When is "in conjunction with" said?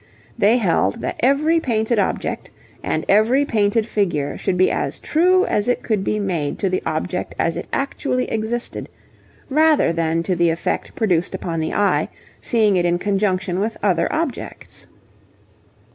12.85-13.77